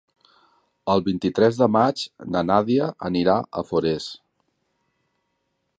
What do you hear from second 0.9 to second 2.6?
El vint-i-tres de maig na